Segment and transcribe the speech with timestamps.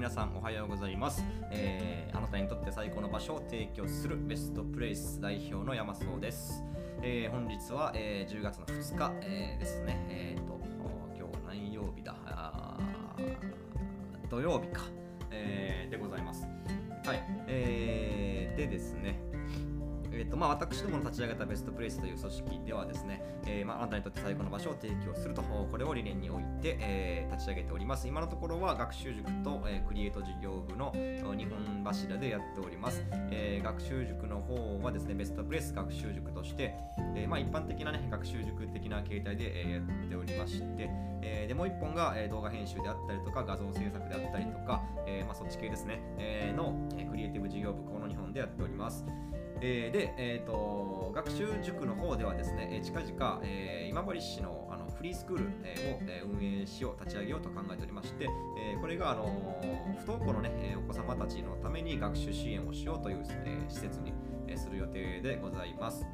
[0.00, 6.64] 皆さんおはようございます、えーあなたにとって最高の場所を提供するベストプレイス代表の山荘です、
[7.02, 10.06] えー本日は、えー10月の2日、えーですね。
[10.08, 10.58] えーと
[11.18, 12.16] 今日何曜日だ。
[12.24, 14.84] あー土曜日か、
[15.30, 16.48] えーでございます。
[17.04, 19.20] はい、えーでですね。
[20.20, 28.06] えーとまあ、私どもの立ち上げたベストプレイスという組織ではですね、えーまあ、あなたにとって最高の場所を提供すると、これを理念において、えー立ち上げております。
[28.06, 33.02] 今のところは学習塾と、えークリエイト事業部の2本柱でやっております。
[33.30, 36.74] えー学習塾の方はですね、ベストプレイス学習塾として、
[37.14, 40.90] えーまあ、一般的な、ね、学習塾的な形態で、えーやっておりまして、
[41.22, 46.74] えーでもう一本が、えー動画編集であったりとか、画像制作であったりとか、えーまあ、そっち系ですね、えーの、
[47.10, 49.06] クリエイティブ事業部、この2本でやっております。
[49.62, 55.46] えーで、えーと、学習塾の方ではですね、近々、えー今治市のあのフリースクール、を、
[56.06, 59.60] え運営しよう、立ち上げようと考えておりまして、えーこれが、あの
[59.98, 64.12] 不登校の、ね、お子様たちのために学習支援をしようという、えー施設に、
[64.46, 66.06] えする予定でございます。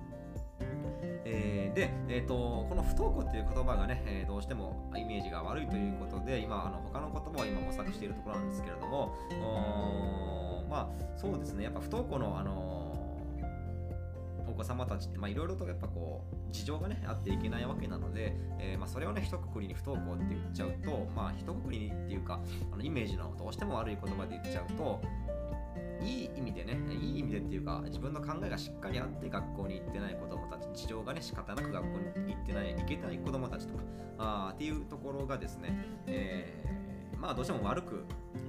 [1.24, 9.14] えーで、えー、とこの不登校っていう言葉がね、えーどうしてもイメージが悪いということで今あの他の言葉を今模索しているところなんですけれども
[10.68, 12.85] まあそうですねやっぱ不登校のあの
[14.56, 22.40] 子様たちっていろいろとやっぱこう事情がねあっていけないわけなので、えーまあ、それをね一括りに不登校って言っちゃうとまあ一括りにっていうか
[22.72, 25.00] あのイメージのどうしても悪い言葉で言っちゃうと
[26.02, 33.82] いい意味でね、いい意味でっていうか、自分の考えがしっかりあって学校に行ってない子供たち、事情がね、仕方なく学校に行ってない、行けない子供たちとか、
[34.18, 35.74] あっていうところがですね、
[36.06, 36.85] えー
[37.20, 38.04] まあどうしても悪く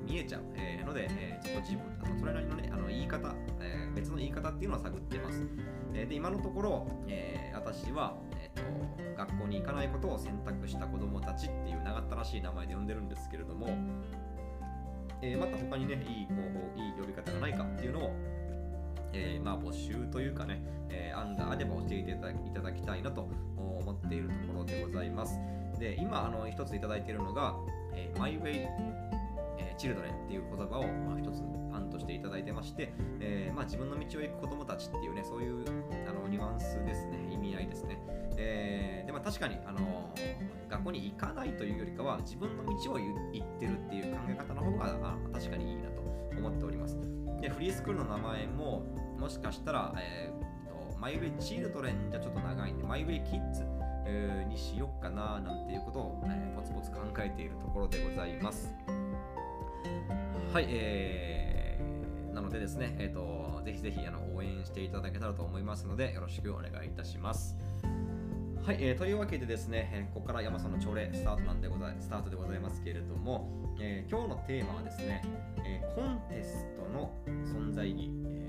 [0.05, 0.41] 見えちゃう、
[0.85, 5.41] ので、えーちょっと自分、あのそれなりのね、あの言い方、えー別の言い方っていうのを探ってます。
[5.93, 13.67] えーで、今のところ、えー私は、えーと、学校に行かないことを選択した子供たちっていう長ったらしい名前で呼んでるんですけれども、
[15.21, 18.15] えーまた他にね、いい方法、いい呼び方がないかっていうのを、
[19.13, 23.27] えーまあ、募集というかね、えー案があれば教えていたいただきたいなと
[23.57, 25.39] 思っているところでございます。
[25.79, 27.55] で、今、あの一ついただいているのが、
[27.97, 28.67] えー、My Way、
[29.59, 35.63] えー Children っていう言葉をまあ一つ案としていただいてまして、えーまあ、自分の道を行く子供たちっていうね、そういう
[36.09, 37.99] あのニュアンスですね、意味合いですね。
[38.37, 40.13] えーでまあ、確かに、あの
[40.69, 46.01] 学校に行かないというよりかは自分の道を行ってるっていう考え方の方があ確かにいいなと
[46.37, 46.97] 思っております。
[47.39, 48.83] で、フリースクールの名前も
[49.17, 53.63] もしかしたら、えー、とマイウェイチルドレンじゃちょっと長いんで、マイウェイキッズ、
[54.47, 58.73] にしよっかななんていうことを、えーポツポツ考えているところでございます。
[60.53, 67.55] はい、えー、なのでですね、えー、とぜひぜひあの応援していただけたらと思いますので、よろしくお願いいたします。
[68.65, 75.21] はい、えーというわけでですね、えーここから山さんの朝礼スタートなんでございスタートでございますけれども、えー今日のテーマはですね、
[75.63, 77.13] えーコンテストの
[77.45, 78.46] 存在意義、えー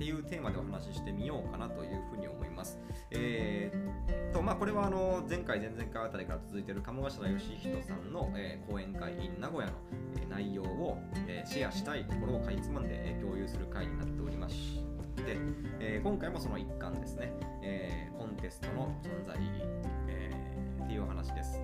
[0.00, 2.78] っていうテーマでお話ししてみようかなというふうに思います。
[3.10, 9.72] えーとまあ、これはあの前回、前々回あたりから続いている鴨頭義人さんの、え講演会 in 名古屋の、
[10.22, 10.96] え内容を、
[11.28, 14.82] えシェアしたいところをかいつまんで、え共有する回になっておりまし
[15.16, 15.36] て、
[15.80, 19.60] え今回もその一環ですね、えーコンテストの存在意義、
[20.08, 20.30] え
[20.82, 21.60] っていうお話です。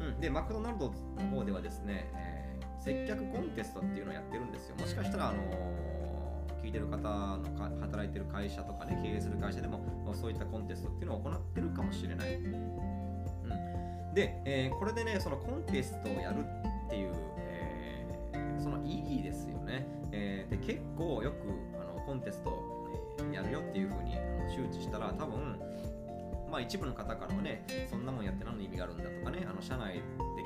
[0.00, 4.76] うん、で、マクドナルドの方ではですね、えー接客コンテストっていうのをやってるんですよ。
[4.76, 6.05] もしかしたら、あのー
[6.66, 9.80] 聞いてる方のか働いてる会社とかね、経営する会社でも、
[10.12, 12.34] そういったコンテストっていうのを行ってるかもしれない。
[12.34, 16.40] うん、で、えーこれでね、そのコンテストをやる
[16.86, 19.86] っていう、えーその意義ですよね。
[20.10, 21.36] えーで、結構よく
[21.80, 22.50] あのコンテスト、
[23.20, 25.60] えーやるよっていうふうにあの周知したら、多分
[26.50, 30.02] まあ一部の方からはね、そんなもんやって何の意味があるんだとかね、あの社内で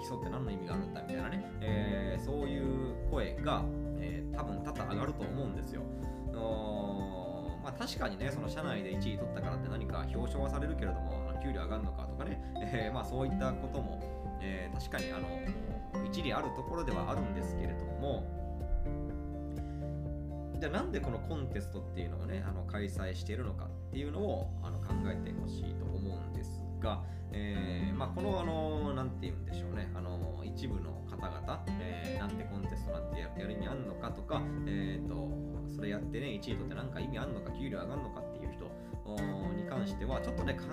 [0.06, 3.64] 競って何の意味があるんだみたいなね、えーそういう声が、
[4.00, 5.82] えー多分多々上がると思うんですよ。
[6.40, 14.00] のまあ、確かにね、その社内で1位取ったからって何か表彰はされるけれども、給料上がるのかとかね、 えーまあそういったことも、
[14.40, 18.24] えー確かにあの一理あるところではあるんですけれども、
[20.58, 26.29] じゃあなんでこのコンテストっていうのをねあの開催しているのかっていうのをあの考えてほしいと思うんで
[26.80, 29.90] が、えーまあ、このあのなんて言うんでしょうね。
[29.94, 35.28] あの一部の方々、えーなんでコンテストなんてやる意味あんのかとか、えー、と
[35.74, 38.64] それやってね1位取ってなんか意味あんのか給料上がるのかっていう人
[39.56, 40.66] に関してはちょっとね考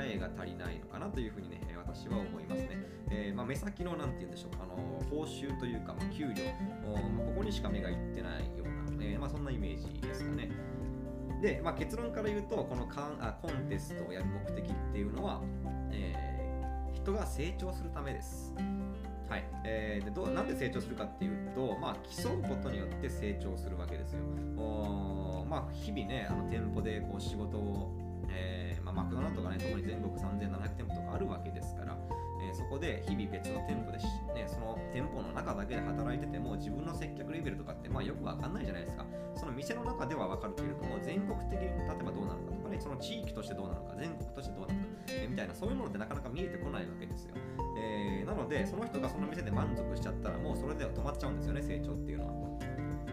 [0.00, 2.78] えが足りないのかなというふうにね私は思いますね、
[3.10, 6.32] えーまあ、目先のなんて言うんでしょうあの報酬というか、まあ、給料。
[7.18, 10.50] まここにしか目がいってないような、えーまあ、そんなイメージですかね。
[11.42, 15.42] で、まあ、結論から言うとこのカンあコンテストをやる目的っていうのは、
[15.90, 16.32] えー
[17.02, 18.54] 人が成長するためです。
[19.28, 24.20] はいえー、でどなんで成長するかっていうと、まあ、競うことによって成長するわけですよ。
[24.56, 27.90] おまあ、日々ね、あの店舗でこう仕事を、
[28.28, 31.96] えーまあ、マクドナルドがね、特に全国3700店舗とかあるわけですから、
[32.42, 34.04] えー、そこで日々別の店舗でし、
[34.34, 39.06] ね、その店舗の中だけで働いてても自分の接客レベルとかってまあよくわかんないじゃないですか。
[39.34, 47.34] その店の中ではわかるけれども、全国的に例えばどうなのかとかね、その地域としてどうなのか、全国としてどうなのか、えー、みたいな、そういうものってなかなか見えてこないわけですよ。
[47.78, 52.51] えー、なので、その人がその店で満足しちゃったら、もうそれで止まっちゃうんですよね、成長っていうのは。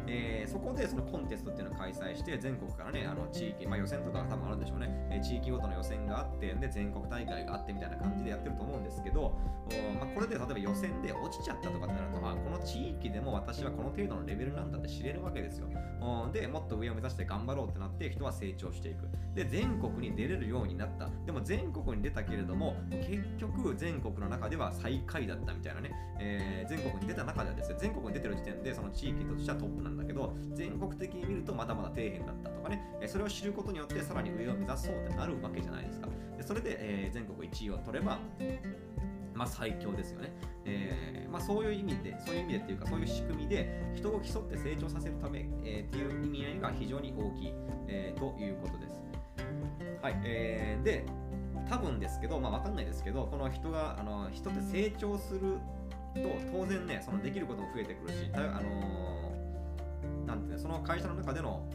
[0.09, 9.37] えー、そこでそのコンテストっていうのを開催して全国からねあの地域、まあ、予選とか多分あるんでしょうね、え、地域ごとの予選があってで全国大会があってみたいな感じでやってると思うんですけど、
[9.99, 15.67] まあ、これで例えば予選で落ちちゃったとかってなるとあこの地域でも私はこの程度のレベルなんだって知れるわけですよ。
[16.33, 19.07] でもっと上を目指して頑張ろうってなって人は成長していく。
[19.35, 21.09] で全国に出れるようになった。
[21.25, 29.98] でも全国に出たけれども結局全国の中では最下位だったみたいなね、えー、全国に出た中ではですね全国に出てる時点でその地域としてはトップなんだ。
[29.99, 36.07] だけど全国的に見るとまだまだ底辺だったとかね、それを知ることによってさらに上を目指そうってなるわけじゃないですか。
[36.37, 38.19] でそれで、え、全国1位を取れば
[39.39, 40.33] まあ、最強ですよね、
[40.65, 47.53] えーまあ、そういう意味でそういう意味でっていうかそういう仕組みで人を競って成長させるため、えー、っていう意味合いが非常に大きい、
[47.87, 49.01] えー、ということです。
[50.01, 51.05] はい、えー、で
[51.69, 55.57] 多分ですけど、まあ、分かんないですけどこの人があの人って成長する
[56.15, 59.18] と当然ねそのできることも増えてくるし、あの、
[60.69, 61.67] の会社の中での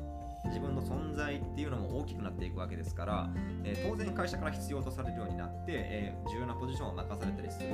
[0.46, 3.30] 自分の存在っていうのも大きくなっていくわけですから、
[3.64, 7.68] えー、当然会社から必要とされるようになって、えー、重要なポジションを任されたりする、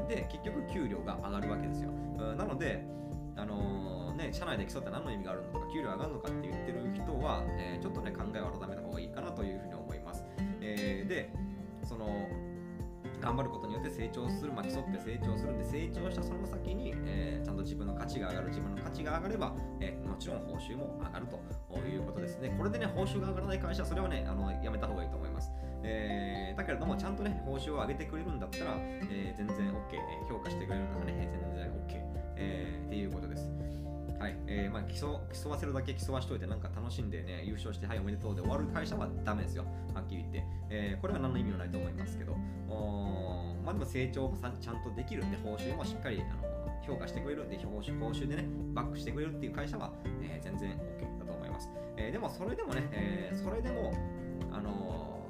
[0.00, 2.86] うん、で結局給料が上がるわけですよ、うん、なので
[3.36, 10.24] あのー、ね、社内で競って何の意味があるのとか給料上がるのかって言ってる人は、え、ちょっとね考えを改めた方がいいかなというふうに思います、
[10.60, 11.32] え、で
[11.84, 12.26] その
[13.20, 22.54] 頑張ることによって成長する、まあ、競って成長するんで成長したその先に、えー、ちゃんと自分の価値が上がる自分の価値が上がれば、えー、もちろん報酬も上がるということですね。
[22.56, 25.50] これでね報酬が上がらない会社はそれはねあのやめた方がいいと思います、
[25.82, 31.74] えー、だけれどもちゃんとね報酬を上げてくれるんだったら、え全然 OK 評価してくれるならね全然 OK、
[32.36, 33.50] えーっていうことです。
[34.18, 34.36] はい。
[34.48, 39.64] えーまあ、競競わせるだけ競わしといてなんか楽しんでね優勝してはいおめでとうで終わる会社はダメですよ。
[39.94, 42.36] はっきり言って、えー、これは何の意味もないと思いますけど。
[43.78, 46.48] まあでも成長さちゃんとできるんで報酬もしっかりあの
[46.86, 49.92] 評価してくれるんで報酬報酬でねバックしてくれるっていう会社は、
[50.22, 53.92] えー、全然 OK だと思います、えー、でもそれでもね、えー、それでも
[54.50, 55.26] あの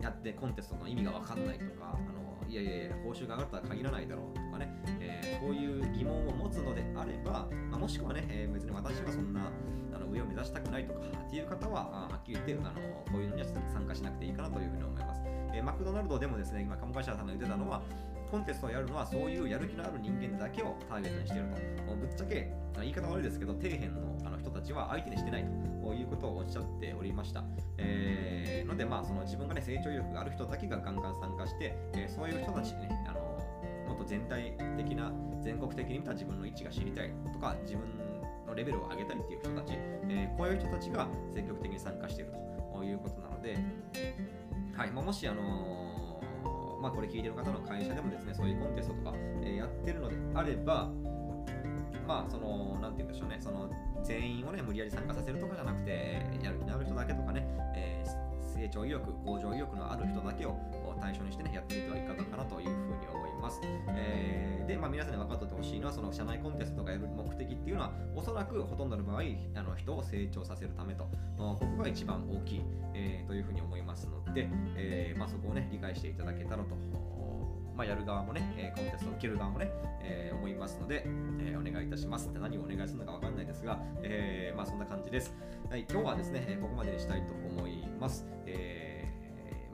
[0.00, 4.68] やってコンテストの意味が分かんないとかあのいやいやいや報酬が上がるとは限らないだろうとかね、
[5.00, 9.50] えー、こういう疑問を持つのであれば、まあ、もしくはね、えー、別に私はそんな
[9.94, 12.70] あの上を目指したくないとかっていう方は、はっきり言ってあの
[13.10, 15.31] こういうのには参加しなくていいかなというふうに思います。
[15.52, 17.82] えー、マクドナルドでもですね、今、鴨頭さんが言ってたのは、
[18.30, 21.48] コンテストをやるのはそういうやる気のある人間だけをターゲットにしている
[21.86, 21.94] と。
[21.94, 22.50] ぶっちゃけ、
[22.80, 25.44] 言い方悪いですけど、底辺のあの人たちは相手にしてない
[25.82, 27.44] ということをおっしゃっておりました。
[27.76, 33.20] えー、ので、まあ、その自分がね、成長意欲がある人だけがガンガン参加して、えー、そういう人たちにね、あの
[33.88, 35.12] もっと全体的な、
[35.42, 37.82] 全国的に見た自分の位置が知りたいとか、自分
[38.46, 39.74] のレベルを上げたいっていう人たち、
[40.08, 42.32] えー、こういう人たちが積極的に参加している
[42.72, 43.58] ということなので、
[44.76, 46.20] はいま、もし、あの
[46.80, 50.90] まあ、これ聞いてる方の会社でもですね、そういうコンテストとか、え、やってるのであれば、
[52.06, 53.70] まあ、その、なんて言うんでしょうね、その、
[54.02, 57.46] 全員をね、無理やり参加させるとかじゃなくて、やる気のある人だけとかね、
[57.76, 60.56] えー、成長意欲、向上意欲のある人だけを
[61.02, 63.60] 対象にしてね、やってみてはいかがかなというふうに思います。
[63.88, 69.22] えー、で、まあ、皆さんに分かってほしいのは、その社内コンテストとかやる目的っていうのは、おそらくほとんどの場合、
[69.56, 71.04] あの人を成長させるためと、
[71.36, 72.62] ここが一番大きい、
[72.94, 76.76] えー、というふうに思いますので、えーまあ、そこをね、理解していただけたらと
[77.76, 79.70] まあ、やる側もね、え、コンテストを受ける側もね、
[80.02, 81.04] えー、思いますので、
[81.40, 85.34] えー、お願いいたしますって何をお願いするのかわかんないですが、えー、まあそんな感じです。
[85.68, 88.26] はい、今日はですね、ここまでにしたいと思います。
[88.46, 88.61] え、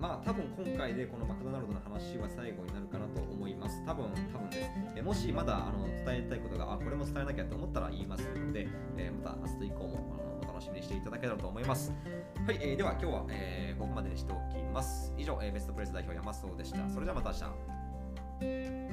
[0.01, 3.85] まあ多分今回でこのマクドナルドの話は最後になるかなと思います。
[3.85, 4.71] 多分、多分です。
[4.97, 11.93] え、もしまだあの伝えたいことが、あ、これも伝えなきゃと思ったら言いますので、え、また明日以降もあのお楽しみにしていただけたらと思います。
[12.47, 15.13] はい、えー、では今日は、えー、ここまでにしておきます。
[15.19, 16.89] 以上、え、ベストプレス代表山荘でした。
[16.89, 17.37] それではまた明
[18.41, 18.88] 日。